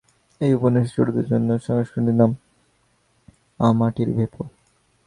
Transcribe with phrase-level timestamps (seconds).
[0.41, 2.31] এই উপন্যাসের ছোটদের জন্য সংস্করনটির নাম
[3.59, 4.41] আম আঁটির ভেঁপু।